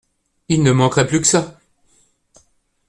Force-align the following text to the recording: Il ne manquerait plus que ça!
Il 0.49 0.63
ne 0.63 0.71
manquerait 0.71 1.05
plus 1.05 1.21
que 1.21 1.27
ça! 1.27 1.59